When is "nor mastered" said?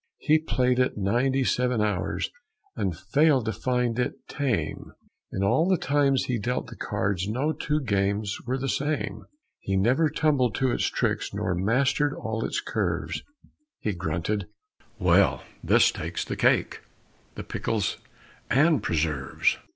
11.35-12.15